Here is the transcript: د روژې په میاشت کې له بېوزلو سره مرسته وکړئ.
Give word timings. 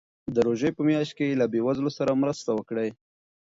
د 0.33 0.35
روژې 0.47 0.69
په 0.77 0.81
میاشت 0.89 1.13
کې 1.17 1.37
له 1.39 1.45
بېوزلو 1.53 1.91
سره 1.97 2.19
مرسته 2.21 2.49
وکړئ. 2.53 2.89